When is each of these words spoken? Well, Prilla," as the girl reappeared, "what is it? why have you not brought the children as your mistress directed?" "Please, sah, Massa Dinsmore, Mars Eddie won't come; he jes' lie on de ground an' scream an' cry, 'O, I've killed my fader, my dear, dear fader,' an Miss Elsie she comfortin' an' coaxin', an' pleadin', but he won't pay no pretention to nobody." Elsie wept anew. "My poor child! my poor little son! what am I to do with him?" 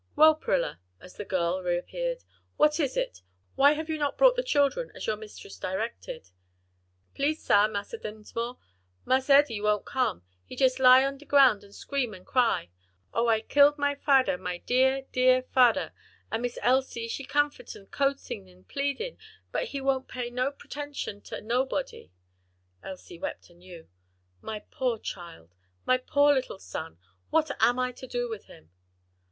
Well, 0.15 0.33
Prilla," 0.33 0.79
as 0.99 1.17
the 1.17 1.25
girl 1.25 1.61
reappeared, 1.61 2.23
"what 2.57 2.79
is 2.79 2.97
it? 2.97 3.21
why 3.53 3.73
have 3.73 3.87
you 3.87 3.99
not 3.99 4.17
brought 4.17 4.35
the 4.35 4.41
children 4.41 4.91
as 4.95 5.05
your 5.05 5.15
mistress 5.15 5.59
directed?" 5.59 6.31
"Please, 7.13 7.43
sah, 7.43 7.67
Massa 7.67 7.99
Dinsmore, 7.99 8.57
Mars 9.05 9.29
Eddie 9.29 9.61
won't 9.61 9.85
come; 9.85 10.23
he 10.43 10.55
jes' 10.55 10.79
lie 10.79 11.05
on 11.05 11.19
de 11.19 11.25
ground 11.25 11.63
an' 11.63 11.71
scream 11.71 12.15
an' 12.15 12.25
cry, 12.25 12.71
'O, 13.13 13.27
I've 13.27 13.47
killed 13.47 13.77
my 13.77 13.93
fader, 13.93 14.39
my 14.39 14.57
dear, 14.57 15.03
dear 15.11 15.43
fader,' 15.43 15.93
an 16.31 16.41
Miss 16.41 16.57
Elsie 16.63 17.07
she 17.07 17.23
comfortin' 17.23 17.81
an' 17.83 17.87
coaxin', 17.89 18.49
an' 18.49 18.63
pleadin', 18.63 19.19
but 19.51 19.65
he 19.65 19.81
won't 19.81 20.07
pay 20.07 20.31
no 20.31 20.49
pretention 20.51 21.21
to 21.21 21.41
nobody." 21.41 22.11
Elsie 22.81 23.19
wept 23.19 23.51
anew. 23.51 23.87
"My 24.41 24.61
poor 24.71 24.97
child! 24.97 25.53
my 25.85 25.99
poor 25.99 26.33
little 26.33 26.57
son! 26.57 26.97
what 27.29 27.51
am 27.59 27.77
I 27.77 27.91
to 27.91 28.07
do 28.07 28.27
with 28.27 28.45
him?" 28.45 28.71